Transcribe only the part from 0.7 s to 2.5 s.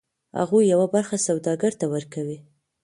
یوه برخه سوداګر ته ورکوي